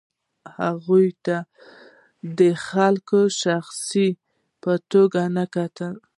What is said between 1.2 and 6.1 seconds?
ته د خپلواک شخص په توګه نه کتل کیږي.